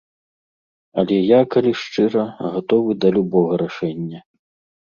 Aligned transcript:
Але 1.01 1.15
я, 1.19 1.41
калі 1.55 1.71
шчыра, 1.81 2.23
гатовы 2.57 2.99
да 3.05 3.15
любога 3.19 3.61
рашэння. 3.65 4.19